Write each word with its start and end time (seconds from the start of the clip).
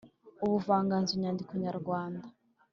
ubuvanganzo 0.45 1.13
nyandiko 1.21 1.53
nyarwanda 1.63 2.25